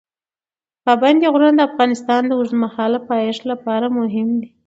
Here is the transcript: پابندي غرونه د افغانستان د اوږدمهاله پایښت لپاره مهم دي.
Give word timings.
پابندي 0.85 1.27
غرونه 1.33 1.53
د 1.65 1.67
افغانستان 1.69 2.21
د 2.25 2.31
اوږدمهاله 2.37 2.99
پایښت 3.09 3.41
لپاره 3.51 3.85
مهم 3.99 4.27
دي. 4.41 4.49